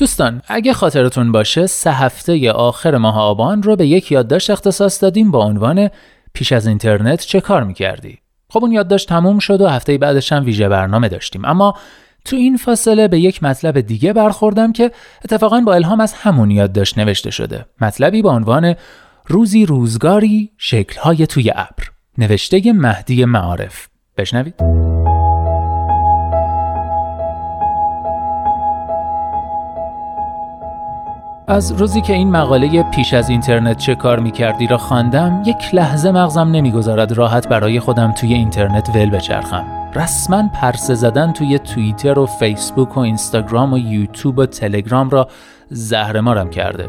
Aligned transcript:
دوستان 0.00 0.42
اگه 0.48 0.72
خاطرتون 0.72 1.32
باشه 1.32 1.66
سه 1.66 1.92
هفته 1.92 2.52
آخر 2.52 2.96
ماه 2.96 3.18
آبان 3.18 3.62
رو 3.62 3.76
به 3.76 3.86
یک 3.86 4.12
یادداشت 4.12 4.50
اختصاص 4.50 5.02
دادیم 5.02 5.30
با 5.30 5.44
عنوان 5.44 5.90
پیش 6.32 6.52
از 6.52 6.66
اینترنت 6.66 7.20
چه 7.20 7.40
کار 7.40 7.64
می‌کردی؟ 7.64 8.18
خب 8.48 8.62
اون 8.62 8.72
یادداشت 8.72 9.08
تموم 9.08 9.38
شد 9.38 9.60
و 9.60 9.68
هفته 9.68 9.98
بعدش 9.98 10.32
هم 10.32 10.44
ویژه 10.44 10.68
برنامه 10.68 11.08
داشتیم. 11.08 11.44
اما 11.44 11.74
تو 12.24 12.36
این 12.36 12.56
فاصله 12.56 13.08
به 13.08 13.20
یک 13.20 13.42
مطلب 13.42 13.80
دیگه 13.80 14.12
برخوردم 14.12 14.72
که 14.72 14.90
اتفاقا 15.24 15.60
با 15.60 15.74
الهام 15.74 16.00
از 16.00 16.12
همون 16.12 16.50
یادداشت 16.50 16.98
نوشته 16.98 17.30
شده. 17.30 17.66
مطلبی 17.80 18.22
با 18.22 18.32
عنوان 18.32 18.74
روزی 19.26 19.66
روزگاری 19.66 20.50
شکلهای 20.58 21.26
توی 21.26 21.50
ابر. 21.50 21.90
نوشته 22.18 22.72
مهدی 22.72 23.24
معارف. 23.24 23.88
بشنوید. 24.16 24.89
از 31.50 31.72
روزی 31.72 32.00
که 32.00 32.12
این 32.12 32.30
مقاله 32.30 32.82
پیش 32.82 33.14
از 33.14 33.28
اینترنت 33.28 33.78
چه 33.78 33.94
کار 33.94 34.18
می‌کردی 34.18 34.66
را 34.66 34.78
خواندم 34.78 35.42
یک 35.46 35.74
لحظه 35.74 36.10
مغزم 36.10 36.48
نمی‌گذارد 36.48 37.12
راحت 37.12 37.48
برای 37.48 37.80
خودم 37.80 38.12
توی 38.12 38.34
اینترنت 38.34 38.88
ول 38.94 39.10
بچرخم 39.10 39.64
رسما 39.94 40.48
پرسه 40.54 40.94
زدن 40.94 41.32
توی 41.32 41.58
توییتر 41.58 42.18
و 42.18 42.26
فیسبوک 42.26 42.96
و 42.96 43.00
اینستاگرام 43.00 43.72
و 43.72 43.78
یوتیوب 43.78 44.38
و 44.38 44.46
تلگرام 44.46 45.10
را 45.10 45.28
زهرمارم 45.70 46.50
کرده 46.50 46.88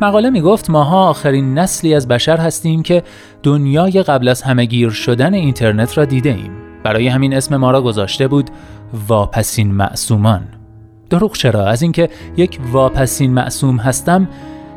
مقاله 0.00 0.30
می 0.30 0.40
گفت 0.40 0.70
ماها 0.70 1.08
آخرین 1.08 1.58
نسلی 1.58 1.94
از 1.94 2.08
بشر 2.08 2.36
هستیم 2.36 2.82
که 2.82 3.02
دنیای 3.42 4.02
قبل 4.02 4.28
از 4.28 4.42
همه 4.42 4.64
گیر 4.64 4.90
شدن 4.90 5.34
اینترنت 5.34 5.98
را 5.98 6.04
دیده 6.04 6.30
ایم. 6.30 6.52
برای 6.84 7.08
همین 7.08 7.34
اسم 7.34 7.56
ما 7.56 7.70
را 7.70 7.82
گذاشته 7.82 8.28
بود 8.28 8.50
واپسین 9.08 9.72
معصومان. 9.72 10.57
دروغ 11.10 11.36
چرا؟ 11.36 11.66
از 11.66 11.82
اینکه 11.82 12.08
یک 12.36 12.60
واپسین 12.72 13.30
معصوم 13.30 13.76
هستم 13.76 14.28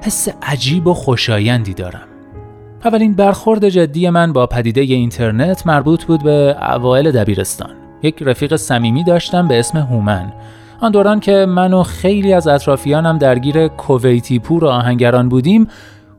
حس 0.02 0.30
عجیب 0.42 0.88
و 0.88 0.94
خوشایندی 0.94 1.74
دارم. 1.74 2.08
اولین 2.86 3.14
برخورد 3.14 3.70
جدی 3.70 4.10
من 4.10 4.34
با 4.34 4.48
پدیده 4.48 4.82
اینترنت 4.82 5.68
مربوط 5.68 6.04
بود 6.04 6.24
به 6.24 6.58
اوایل 6.74 7.12
دبیرستان. 7.12 7.70
یک 8.04 8.16
رفیق 8.22 8.56
صمیمی 8.56 9.04
داشتم 9.04 9.48
به 9.48 9.60
اسم 9.60 9.78
هومن. 9.78 10.34
آن 10.80 10.92
دوران 10.92 11.20
که 11.20 11.46
من 11.50 11.74
و 11.74 11.84
خیلی 11.84 12.34
از 12.34 12.48
اطرافیانم 12.48 13.18
درگیر 13.18 13.68
کویتی 13.68 14.40
پور 14.40 14.68
آهنگران 14.68 15.30
بودیم 15.30 15.68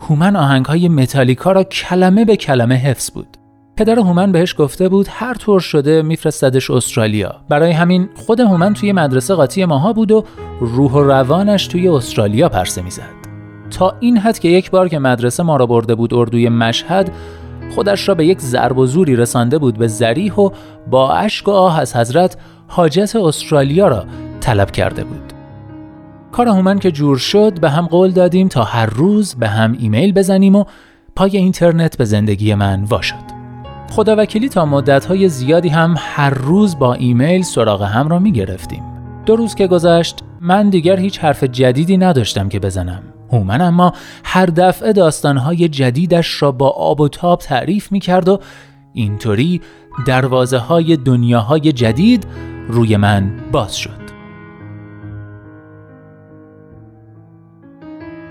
هومن 0.00 0.36
آهنگهای 0.36 0.88
متالیکا 0.88 1.52
را 1.52 1.64
کلمه 1.64 2.24
به 2.24 2.36
کلمه 2.36 2.74
حفظ 2.74 3.10
بود. 3.10 3.41
پدر 3.76 3.98
هومن 3.98 4.32
بهش 4.32 4.54
گفته 4.58 4.88
بود 4.88 5.06
هر 5.10 5.34
طور 5.34 5.60
شده 5.60 6.02
میفرستدش 6.02 6.70
استرالیا. 6.70 7.34
برای 7.48 7.70
همین 7.70 8.08
خود 8.14 8.40
هومن 8.40 8.74
توی 8.74 8.92
مدرسه 8.92 9.34
قاطی 9.34 9.64
ماها 9.64 9.92
بود 9.92 10.12
و 10.12 10.24
روح 10.60 10.92
و 10.92 11.02
روانش 11.02 11.66
توی 11.66 11.88
استرالیا 11.88 12.48
پرسه 12.48 12.82
می‌زد. 12.82 13.22
تا 13.70 13.94
این 14.00 14.18
حد 14.18 14.38
که 14.38 14.48
یک 14.48 14.70
بار 14.70 14.88
که 14.88 14.98
مدرسه 14.98 15.42
ما 15.42 15.56
را 15.56 15.66
برده 15.66 15.94
بود 15.94 16.14
اردوی 16.14 16.48
مشهد 16.48 17.12
خودش 17.74 18.08
را 18.08 18.14
به 18.14 18.26
یک 18.26 18.40
ضرب 18.40 18.78
و 18.78 18.86
زوری 18.86 19.16
رسانده 19.16 19.58
بود 19.58 19.78
به 19.78 19.86
زریح 19.86 20.34
و 20.34 20.50
با 20.90 21.12
اشک 21.12 21.48
و 21.48 21.50
آه 21.50 21.80
از 21.80 21.96
حضرت 21.96 22.36
حاجت 22.68 23.16
استرالیا 23.16 23.88
را 23.88 24.04
طلب 24.40 24.70
کرده 24.70 25.04
بود. 25.04 25.32
کار 26.32 26.48
هومن 26.48 26.78
که 26.78 26.90
جور 26.90 27.18
شد 27.18 27.60
به 27.60 27.70
هم 27.70 27.86
قول 27.86 28.10
دادیم 28.10 28.48
تا 28.48 28.62
هر 28.62 28.86
روز 28.86 29.34
به 29.34 29.48
هم 29.48 29.76
ایمیل 29.78 30.12
بزنیم 30.12 30.56
و 30.56 30.64
پای 31.16 31.36
اینترنت 31.36 31.96
به 31.98 32.04
زندگی 32.04 32.54
من 32.54 32.84
واشد. 32.84 33.41
خداوکیلی 33.92 34.48
تا 34.48 34.66
مدتهای 34.66 35.28
زیادی 35.28 35.68
هم 35.68 35.94
هر 35.98 36.30
روز 36.30 36.78
با 36.78 36.94
ایمیل 36.94 37.42
سراغ 37.42 37.82
هم 37.82 38.08
را 38.08 38.18
می 38.18 38.32
گرفتیم. 38.32 38.82
دو 39.26 39.36
روز 39.36 39.54
که 39.54 39.66
گذشت 39.66 40.20
من 40.40 40.70
دیگر 40.70 40.98
هیچ 40.98 41.18
حرف 41.18 41.44
جدیدی 41.44 41.96
نداشتم 41.96 42.48
که 42.48 42.60
بزنم. 42.60 43.02
هومن 43.32 43.60
اما 43.60 43.92
هر 44.24 44.46
دفعه 44.46 44.92
داستانهای 44.92 45.68
جدیدش 45.68 46.42
را 46.42 46.52
با 46.52 46.68
آب 46.70 47.00
و 47.00 47.08
تاب 47.08 47.38
تعریف 47.38 47.92
می 47.92 48.00
کرد 48.00 48.28
و 48.28 48.40
اینطوری 48.92 49.60
دروازه 50.06 50.58
های 50.58 50.96
دنیاهای 50.96 51.72
جدید 51.72 52.26
روی 52.68 52.96
من 52.96 53.32
باز 53.52 53.76
شد. 53.76 54.02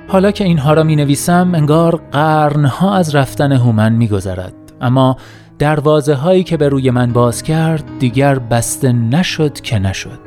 حالا 0.07 0.31
که 0.31 0.43
اینها 0.43 0.73
را 0.73 0.83
می 0.83 0.95
نویسم 0.95 1.51
انگار 1.55 2.01
قرنها 2.11 2.95
از 2.95 3.15
رفتن 3.15 3.51
هومن 3.51 3.93
می 3.93 4.07
گذرد. 4.07 4.53
اما 4.81 5.17
دروازه 5.61 6.15
هایی 6.15 6.43
که 6.43 6.57
به 6.57 6.69
روی 6.69 6.91
من 6.91 7.13
باز 7.13 7.43
کرد 7.43 7.83
دیگر 7.99 8.39
بسته 8.39 8.91
نشد 8.91 9.53
که 9.53 9.79
نشد 9.79 10.19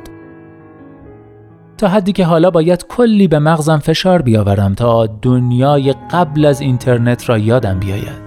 تا 1.77 1.87
حدی 1.87 2.11
که 2.11 2.25
حالا 2.25 2.51
باید 2.51 2.85
کلی 2.87 3.27
به 3.27 3.39
مغزم 3.39 3.77
فشار 3.77 4.21
بیاورم 4.21 4.75
تا 4.75 5.07
دنیای 5.07 5.95
قبل 6.11 6.45
از 6.45 6.61
اینترنت 6.61 7.29
را 7.29 7.37
یادم 7.37 7.79
بیاید 7.79 8.25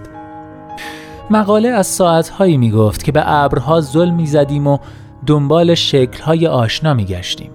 مقاله 1.30 1.68
از 1.68 1.86
ساعتهایی 1.86 2.56
می 2.56 2.70
گفت 2.70 3.04
که 3.04 3.12
به 3.12 3.22
ابرها 3.24 3.80
ظلم 3.80 4.14
می 4.14 4.26
زدیم 4.26 4.66
و 4.66 4.78
دنبال 5.26 5.74
شکلهای 5.74 6.46
آشنا 6.46 6.94
می 6.94 7.04
گشتیم. 7.04 7.50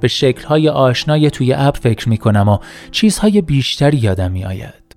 به 0.00 0.08
شکلهای 0.08 0.68
آشنای 0.68 1.30
توی 1.30 1.52
ابر 1.52 1.78
فکر 1.78 2.08
می 2.08 2.18
کنم 2.18 2.48
و 2.48 2.58
چیزهای 2.90 3.40
بیشتری 3.40 3.96
یادم 3.96 4.30
می 4.30 4.44
آید. 4.44 4.87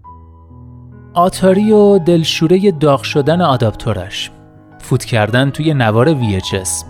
آتاری 1.13 1.71
و 1.71 1.97
دلشوره 1.97 2.71
داغ 2.71 3.03
شدن 3.03 3.41
آداپتورش 3.41 4.31
فوت 4.79 5.05
کردن 5.05 5.49
توی 5.49 5.73
نوار 5.73 6.13
VHS 6.13 6.85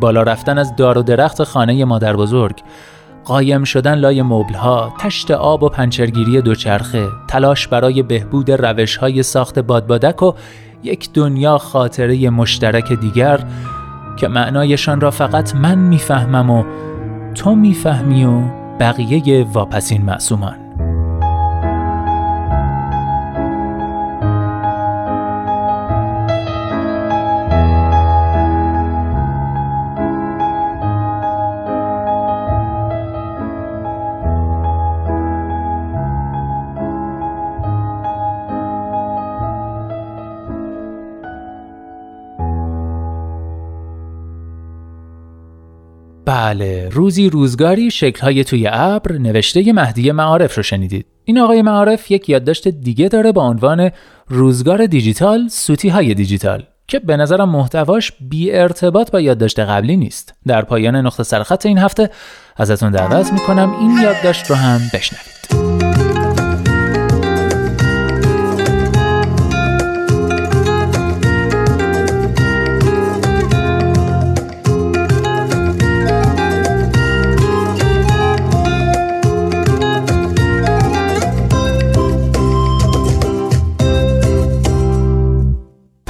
بالا 0.00 0.22
رفتن 0.22 0.58
از 0.58 0.76
دار 0.76 0.98
و 0.98 1.02
درخت 1.02 1.44
خانه 1.44 1.84
مادر 1.84 2.16
بزرگ. 2.16 2.56
قایم 3.24 3.64
شدن 3.64 3.94
لای 3.94 4.22
مبلها، 4.22 4.94
تشت 4.98 5.30
آب 5.30 5.62
و 5.62 5.68
پنچرگیری 5.68 6.40
دوچرخه، 6.40 7.08
تلاش 7.28 7.68
برای 7.68 8.02
بهبود 8.02 8.50
روش 8.50 8.96
های 8.96 9.22
ساخت 9.22 9.58
بادبادک 9.58 10.22
و 10.22 10.32
یک 10.82 11.12
دنیا 11.12 11.58
خاطره 11.58 12.30
مشترک 12.30 12.92
دیگر 12.92 13.40
که 14.16 14.28
معنایشان 14.28 15.00
را 15.00 15.10
فقط 15.10 15.54
من 15.54 15.78
می‌فهمم 15.78 16.50
و 16.50 16.64
تو 17.34 17.54
می‌فهمی 17.54 18.24
و 18.24 18.40
بقیه 18.80 19.46
واپسین 19.52 20.02
معصومان. 20.02 20.63
بله 46.34 46.88
روزی 46.92 47.30
روزگاری 47.30 47.90
شکلهای 47.90 48.44
توی 48.44 48.68
ابر 48.72 49.12
نوشته 49.12 49.72
مهدی 49.72 50.12
معارف 50.12 50.56
رو 50.56 50.62
شنیدید. 50.62 51.06
این 51.24 51.38
آقای 51.38 51.62
معارف 51.62 52.10
یک 52.10 52.28
یادداشت 52.28 52.68
دیگه 52.68 53.08
داره 53.08 53.32
با 53.32 53.42
عنوان 53.42 53.90
روزگار 54.28 54.86
دیجیتال 54.86 55.48
سوتی 55.48 56.14
دیجیتال 56.14 56.62
که 56.88 56.98
به 56.98 57.16
نظرم 57.16 57.48
محتواش 57.48 58.12
بی 58.20 58.52
ارتباط 58.52 59.10
با 59.10 59.20
یادداشت 59.20 59.58
قبلی 59.58 59.96
نیست. 59.96 60.34
در 60.46 60.62
پایان 60.62 60.96
نقطه 60.96 61.22
سرخط 61.22 61.66
این 61.66 61.78
هفته 61.78 62.10
ازتون 62.56 62.90
دعوت 62.90 63.32
می‌کنم 63.32 63.74
این 63.80 63.98
یادداشت 64.02 64.50
رو 64.50 64.56
هم 64.56 64.80
بشنوید. 64.94 65.63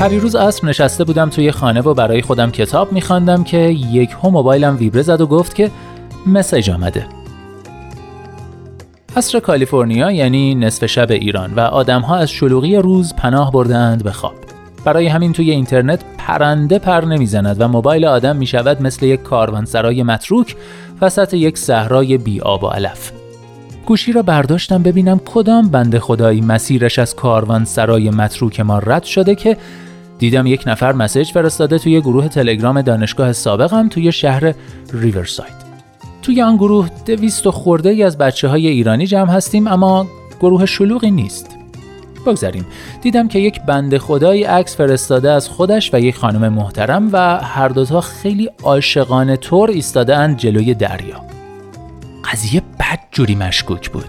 پریروز 0.04 0.34
اصر 0.34 0.66
نشسته 0.66 1.04
بودم 1.04 1.30
توی 1.30 1.50
خانه 1.50 1.80
و 1.80 1.94
برای 1.94 2.22
خودم 2.22 2.50
کتاب 2.50 2.92
میخواندم 2.92 3.44
که 3.44 3.58
یک 3.58 4.10
هم 4.24 4.30
موبایلم 4.30 4.76
ویبره 4.76 5.02
زد 5.02 5.20
و 5.20 5.26
گفت 5.26 5.54
که 5.54 5.70
مسیج 6.26 6.70
آمده 6.70 7.06
عصر 9.16 9.40
کالیفرنیا 9.40 10.10
یعنی 10.10 10.54
نصف 10.54 10.86
شب 10.86 11.10
ایران 11.10 11.54
و 11.54 11.60
آدمها 11.60 12.16
از 12.16 12.30
شلوغی 12.30 12.76
روز 12.76 13.14
پناه 13.14 13.52
بردند 13.52 14.04
به 14.04 14.12
خواب. 14.12 14.34
برای 14.84 15.06
همین 15.06 15.32
توی 15.32 15.50
اینترنت 15.50 16.00
پرنده 16.18 16.78
پر 16.78 17.04
نمی‌زند 17.04 17.56
و 17.60 17.68
موبایل 17.68 18.04
آدم 18.04 18.36
می 18.36 18.46
شود 18.46 18.82
مثل 18.82 19.06
یک 19.06 19.22
کاروانسرای 19.22 20.02
متروک 20.02 20.56
وسط 21.00 21.34
یک 21.34 21.58
صحرای 21.58 22.18
بی 22.18 22.40
آب 22.40 22.64
و 22.64 22.66
علف. 22.66 23.12
گوشی 23.86 24.12
را 24.12 24.22
برداشتم 24.22 24.82
ببینم 24.82 25.20
کدام 25.24 25.68
بنده 25.68 26.00
خدایی 26.00 26.40
مسیرش 26.40 26.98
از 26.98 27.14
کاروانسرای 27.14 28.10
متروک 28.10 28.60
ما 28.60 28.78
رد 28.78 29.04
شده 29.04 29.34
که 29.34 29.56
دیدم 30.18 30.46
یک 30.46 30.62
نفر 30.66 30.92
مسیج 30.92 31.30
فرستاده 31.30 31.78
توی 31.78 32.00
گروه 32.00 32.28
تلگرام 32.28 32.82
دانشگاه 32.82 33.32
سابقم 33.32 33.88
توی 33.88 34.12
شهر 34.12 34.54
ریورساید. 34.92 35.64
توی 36.22 36.42
آن 36.42 36.56
گروه 36.56 36.88
دویست 37.06 37.46
و 37.46 37.50
خورده 37.50 37.88
ای 37.88 38.02
از 38.02 38.18
بچه 38.18 38.48
های 38.48 38.66
ایرانی 38.66 39.06
جمع 39.06 39.30
هستیم 39.30 39.66
اما 39.66 40.06
گروه 40.40 40.66
شلوغی 40.66 41.10
نیست. 41.10 41.56
بگذاریم 42.26 42.66
دیدم 43.02 43.28
که 43.28 43.38
یک 43.38 43.60
بنده 43.60 43.98
خدایی 43.98 44.44
عکس 44.44 44.76
فرستاده 44.76 45.30
از 45.30 45.48
خودش 45.48 45.94
و 45.94 46.00
یک 46.00 46.16
خانم 46.16 46.52
محترم 46.52 47.08
و 47.12 47.18
هر 47.36 47.68
دوتا 47.68 48.00
خیلی 48.00 48.50
عاشقانه 48.62 49.36
طور 49.36 49.70
ایستاده 49.70 50.16
اند 50.16 50.36
جلوی 50.36 50.74
دریا 50.74 51.24
قضیه 52.32 52.60
بد 52.60 52.98
جوری 53.10 53.34
مشکوک 53.34 53.90
بود 53.90 54.08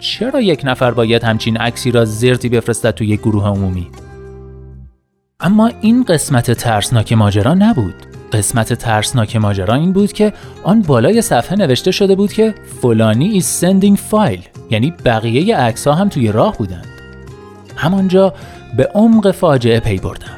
چرا 0.00 0.40
یک 0.40 0.60
نفر 0.64 0.90
باید 0.90 1.24
همچین 1.24 1.56
عکسی 1.56 1.90
را 1.90 2.04
زرتی 2.04 2.48
بفرستد 2.48 2.90
توی 2.90 3.16
گروه 3.16 3.46
عمومی 3.46 3.88
اما 5.44 5.70
این 5.80 6.04
قسمت 6.04 6.50
ترسناک 6.50 7.12
ماجرا 7.12 7.54
نبود. 7.54 7.94
قسمت 8.32 8.72
ترسناک 8.72 9.36
ماجرا 9.36 9.74
این 9.74 9.92
بود 9.92 10.12
که 10.12 10.32
آن 10.62 10.82
بالای 10.82 11.22
صفحه 11.22 11.58
نوشته 11.58 11.90
شده 11.90 12.14
بود 12.14 12.32
که 12.32 12.54
فلانی 12.82 13.40
is 13.40 13.44
sending 13.44 13.98
file 14.12 14.70
یعنی 14.70 14.94
بقیه 15.04 15.56
عکس 15.56 15.88
هم 15.88 16.08
توی 16.08 16.32
راه 16.32 16.56
بودند. 16.56 16.86
همانجا 17.76 18.34
به 18.76 18.88
عمق 18.94 19.30
فاجعه 19.30 19.80
پی 19.80 19.96
بردم. 19.96 20.36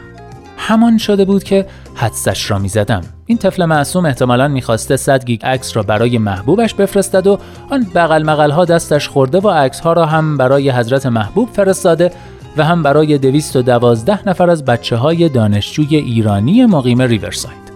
همان 0.57 0.99
شده 0.99 1.25
بود 1.25 1.45
که 1.45 1.67
حدسش 1.95 2.51
را 2.51 2.59
می 2.59 2.69
زدم. 2.69 3.01
این 3.27 3.39
طفل 3.39 3.65
معصوم 3.65 4.07
احتمالا 4.07 4.49
می‌خواسته 4.49 4.97
100 4.97 5.25
گیگ 5.25 5.45
عکس 5.45 5.77
را 5.77 5.83
برای 5.83 6.19
محبوبش 6.19 6.75
بفرستد 6.75 7.27
و 7.27 7.39
آن 7.71 7.87
بغل 7.95 8.23
مغل 8.23 8.51
ها 8.51 8.65
دستش 8.65 9.09
خورده 9.09 9.41
و 9.41 9.49
عکس 9.49 9.81
ها 9.81 9.93
را 9.93 10.07
هم 10.07 10.37
برای 10.37 10.71
حضرت 10.71 11.07
محبوب 11.07 11.49
فرستاده 11.49 12.13
و 12.57 12.65
هم 12.65 12.83
برای 12.83 13.19
212 13.19 14.29
نفر 14.29 14.51
از 14.51 14.65
بچه 14.65 14.97
های 14.97 15.29
دانشجوی 15.29 15.97
ایرانی 15.97 16.67
مقیم 16.67 17.03
ریورساید. 17.03 17.67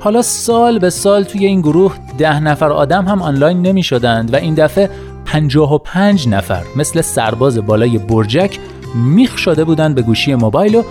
حالا 0.00 0.22
سال 0.22 0.78
به 0.78 0.90
سال 0.90 1.24
توی 1.24 1.46
این 1.46 1.60
گروه 1.60 1.94
ده 2.18 2.40
نفر 2.40 2.72
آدم 2.72 3.08
هم 3.08 3.22
آنلاین 3.22 3.62
نمی 3.62 3.82
شدند 3.82 4.34
و 4.34 4.36
این 4.36 4.54
دفعه 4.54 4.90
55 5.24 6.28
نفر 6.28 6.62
مثل 6.76 7.00
سرباز 7.00 7.58
بالای 7.58 7.98
برجک 7.98 8.58
میخ 8.94 9.38
شده 9.38 9.64
بودند 9.64 9.94
به 9.94 10.02
گوشی 10.02 10.34
موبایل 10.34 10.74
و 10.74 10.82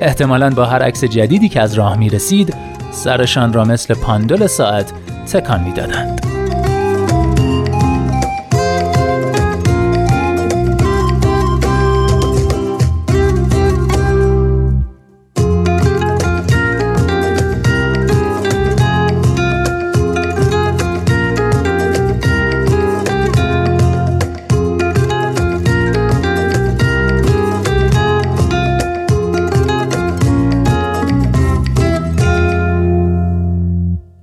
احتمالا 0.00 0.50
با 0.50 0.64
هر 0.64 0.82
عکس 0.82 1.04
جدیدی 1.04 1.48
که 1.48 1.60
از 1.60 1.74
راه 1.74 1.98
می 1.98 2.10
رسید 2.10 2.54
سرشان 2.90 3.52
را 3.52 3.64
مثل 3.64 3.94
پاندول 3.94 4.46
ساعت 4.46 4.92
تکان 5.32 5.64
می‌دادند. 5.64 6.25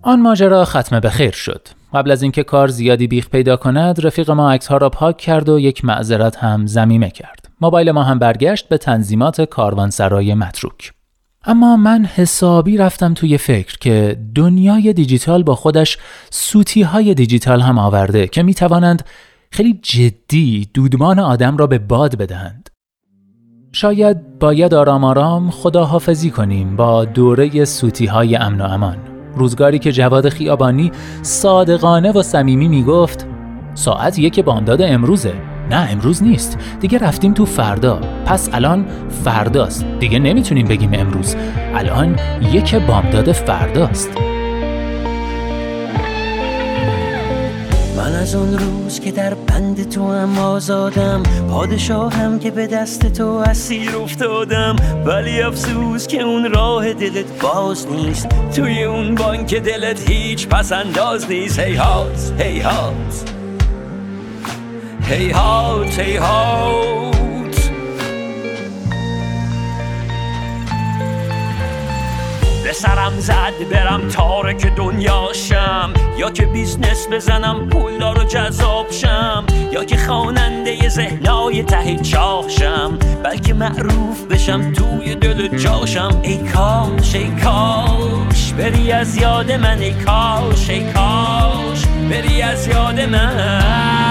آن 0.06 0.22
ماجرا 0.22 0.66
ختم 0.66 1.00
به 1.00 1.10
خیر 1.10 1.32
شد. 1.32 1.68
قبل 1.94 2.12
از 2.12 2.22
اینکه 2.22 2.44
کار 2.44 2.68
زیادی 2.68 3.08
بیخ 3.08 3.30
پیدا 3.30 3.56
کند، 3.56 4.06
رفیق 4.06 4.32
ما 4.32 4.52
عکس 4.52 4.68
ها 4.68 4.78
را 4.78 4.90
پاک 4.90 5.18
کرد 5.18 5.50
و 5.50 5.60
یک 5.60 5.86
معذرت 5.86 6.36
هم 6.36 6.66
زمیمه 6.66 7.10
کرد. 7.10 7.50
موبایل 7.62 7.92
ما 7.92 8.04
هم 8.04 8.20
برگشت 8.20 8.70
به 8.70 8.78
تنظیمات 8.78 9.42
کاروانسرای 9.42 10.34
متروک. 10.34 10.92
اما 11.46 11.78
من 11.78 12.06
حسابی 12.06 12.78
رفتم 12.78 13.14
توی 13.14 13.38
فکر 13.38 13.78
که 13.78 14.18
دنیای 14.36 14.94
دیجیتال 14.94 15.44
با 15.44 15.56
خودش 15.56 15.98
سوتی 16.30 16.82
های 16.82 17.14
دیجیتال 17.14 17.62
هم 17.62 17.78
آورده 17.78 18.28
که 18.28 18.44
می 18.44 18.54
توانند 18.54 19.04
خیلی 19.52 19.80
جدی 19.82 20.70
دودمان 20.74 21.20
آدم 21.20 21.58
را 21.58 21.68
به 21.68 21.78
باد 21.80 22.18
بدهند. 22.18 22.70
شاید 23.72 24.40
باید 24.40 24.74
آرام 24.74 25.04
آرام 25.04 25.52
خداحافظی 25.52 26.30
کنیم 26.30 26.76
با 26.76 27.06
دوره 27.06 27.66
سوتی 27.66 28.06
های 28.06 28.36
امن 28.36 28.62
و 28.62 28.64
امان. 28.64 29.13
روزگاری 29.36 29.80
که 29.80 29.92
جواد 29.92 30.30
خیابانی 30.30 30.92
صادقانه 31.22 32.12
و 32.12 32.22
صمیمی 32.22 32.68
می‌گفت 32.68 33.28
ساعت 33.74 34.20
یک 34.20 34.40
بامداد 34.40 34.82
امروزه. 34.82 35.34
نه 35.70 35.92
امروز 35.92 36.24
نیست. 36.24 36.58
دیگه 36.80 36.98
رفتیم 36.98 37.34
تو 37.34 37.46
فردا. 37.46 38.02
پس 38.26 38.50
الان 38.54 38.86
فرداست. 39.24 39.86
دیگه 40.00 40.20
نمی‌تونیم 40.20 40.68
بگیم 40.68 40.90
امروز. 40.94 41.36
الان 41.76 42.20
یک 42.54 42.76
بامداد 42.76 43.32
فرداست. 43.32 44.33
از 48.24 48.36
اون 48.36 48.58
روز 48.58 49.00
که 49.00 49.12
در 49.12 49.34
بند 49.34 49.90
تو 49.90 50.12
هم 50.12 50.38
آزادم 50.38 51.24
پادشاهم 51.50 52.40
که 52.40 52.52
به 52.52 52.68
دست 52.68 53.06
تو 53.06 53.26
اسیر 53.26 53.96
افتادم. 53.96 54.76
ولی 55.06 55.42
افسوس 55.42 56.08
که 56.08 56.22
اون 56.22 56.54
راه 56.54 56.94
دلت 56.94 57.42
باز 57.42 57.88
نیست. 57.88 58.28
توی 58.56 58.84
اون 58.84 59.16
بانک 59.16 59.56
دلت 59.56 60.10
هیچ 60.10 60.48
پس 60.48 60.72
انداز 60.72 61.30
نیست. 61.30 61.60
هی 61.60 61.76
هات 61.76 62.34
هی 62.40 62.60
هات 62.60 63.32
هی 65.02 65.32
هات 65.32 66.00
هی 66.00 66.18
هات 66.18 67.13
سرم 72.74 73.14
زد 73.20 73.54
برم 73.72 74.08
تارک 74.08 74.66
دنیا 74.66 75.21
شم. 75.21 75.94
یا 76.18 76.32
که 76.32 76.46
business 76.46 77.08
بزنم 77.12 77.70
پولدار 77.70 78.20
و 78.20 78.24
جذاب 78.24 78.92
شم. 78.92 79.46
یا 79.72 79.84
که 79.84 79.98
خواننده 79.98 80.90
ذهنای 80.90 81.64
ته 81.64 81.96
چاه 81.96 82.47
شم 82.47 82.98
بلکه 83.24 83.54
معروف 83.54 84.24
بشم 84.24 84.74
توی 84.74 85.16
دل 85.16 85.58
جا 85.58 85.70
شم. 85.70 86.20
ای 86.22 86.38
کاش 86.38 87.16
ای 87.16 87.28
کاش 87.28 88.54
بری 88.58 88.92
از 88.92 89.18
یاد 89.18 89.52
من 89.52 89.80
ای 89.80 89.94
کاش 89.94 90.70
ای 90.70 90.84
کاش 90.94 91.86
بری 92.10 92.42
از 92.42 92.68
یاد 92.68 93.02
من. 93.02 94.03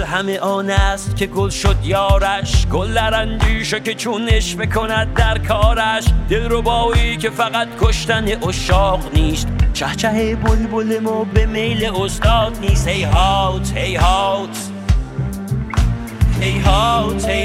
بلبل 0.00 0.12
همه 0.12 0.38
آن 0.38 0.70
است 0.70 1.16
که 1.16 1.26
گل 1.26 1.48
شد 1.48 1.76
یارش. 1.84 2.66
گل 2.66 2.94
در 2.94 3.14
اندیشه 3.14 3.80
که 3.80 3.94
چونش 3.94 4.56
بکند 4.56 5.14
در 5.14 5.38
کارش. 5.38 6.04
دل 6.28 6.48
رو 6.48 6.62
بایی 6.62 7.16
که 7.16 7.30
فقط 7.30 7.68
کشتن 7.80 8.42
اشاق 8.48 9.00
نیست. 9.14 9.48
چه 9.72 10.36
بلبل 10.36 10.98
ما 10.98 11.24
به 11.24 11.46
میل 11.46 11.84
استاد 11.84 12.58
نیست. 12.60 12.88
هی 12.88 13.02
هات 13.02 13.72
هی 13.76 13.96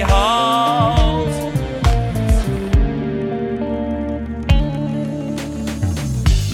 هات. 0.01 1.14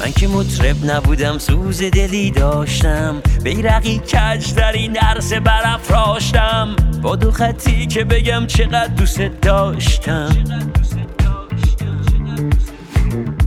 من 0.02 0.12
که 0.12 0.28
مطرب 0.28 0.76
نبودم 0.86 1.38
سوز 1.38 1.84
دلی 1.84 2.32
داشتم. 2.32 3.22
بیرقی 3.44 3.98
کج 3.98 4.54
در 4.54 4.72
این 4.72 4.98
عرصه 4.98 5.40
برافراشتم. 5.40 6.76
با 7.02 7.16
دو 7.16 7.32
خطی 7.32 7.88
که 7.88 8.04
بگم 8.04 8.48
چقدر 8.48 8.88
دوست 8.88 9.22
داشتم. 9.22 10.36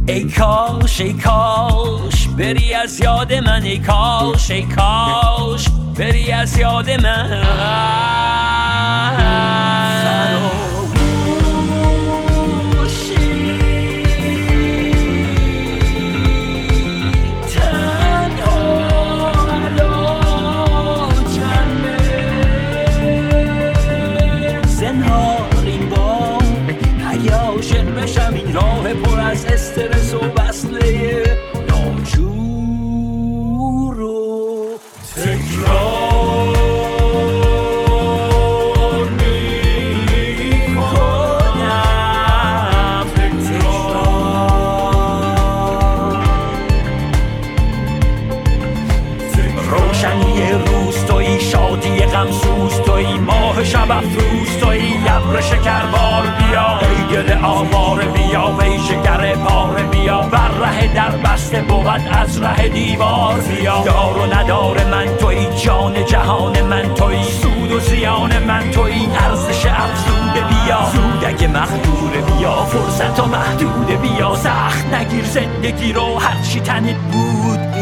ای 0.06 0.24
کاش 0.24 1.00
ای 1.00 1.12
کاش 1.12 2.28
بری 2.38 2.74
از 2.74 3.00
یاد 3.00 3.34
من 3.34 3.62
ای 3.62 3.78
کاش 3.78 4.50
ای 4.50 4.62
کاش 4.62 5.68
بری 5.98 6.32
از 6.32 6.58
یاد 6.58 6.90
من. 6.90 8.53
دوست 53.02 54.60
توی 54.60 54.94
ابر 55.08 55.40
شکر 55.40 55.86
بار 55.86 56.26
بیا. 56.38 56.78
ای 56.78 57.22
دل 57.22 57.44
آوار 57.44 58.04
بیا 58.04 58.56
وی 58.58 58.78
شکر 58.78 59.34
پاره 59.34 59.82
بیا. 59.82 60.20
بر 60.20 60.48
ره 60.48 60.94
در 60.94 61.16
بسته 61.16 61.62
بود 61.62 62.02
از 62.12 62.42
ره 62.42 62.68
دیوار 62.68 63.40
بیا. 63.40 63.82
دار 63.84 64.18
و 64.18 64.34
ندار 64.34 64.84
من 64.84 65.16
توی 65.16 65.46
جان 65.64 66.04
جهان 66.04 66.62
من 66.62 66.94
توی. 66.94 67.22
سود 67.22 67.72
و 67.72 67.80
زیان 67.80 68.38
من 68.38 68.70
توی 68.70 69.08
ارزش 69.20 69.66
افزوده 69.66 70.40
بیا. 70.48 70.78
سودک 70.92 71.42
مخدور 71.42 72.12
بیا 72.26 72.64
فرصت 72.64 73.20
و 73.20 73.26
محدود 73.26 74.00
بیا. 74.02 74.34
سخت 74.34 74.94
نگیر 74.94 75.24
زندگی 75.24 75.92
رو 75.92 76.18
هرچی 76.18 76.60
تنت 76.60 76.96
بود. 76.96 77.73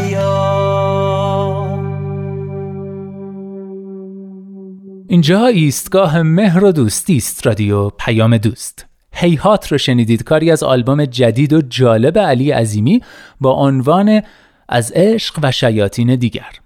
اینجا 5.13 5.45
ایستگاه 5.45 6.21
مهر 6.21 6.63
و 6.63 6.71
دوستی 6.71 7.17
است 7.17 7.47
رادیو 7.47 7.89
پیام 7.89 8.37
دوست. 8.37 8.85
هیهات 9.11 9.71
رو 9.71 9.77
شنیدید 9.77 10.23
کاری 10.23 10.51
از 10.51 10.63
آلبوم 10.63 11.05
جدید 11.05 11.53
و 11.53 11.61
جالب 11.61 12.19
علی 12.19 12.51
عظیمی 12.51 13.01
با 13.41 13.51
عنوان 13.51 14.21
از 14.69 14.91
عشق 14.95 15.39
و 15.43 15.51
شیاطین 15.51 16.15
دیگر. 16.15 16.62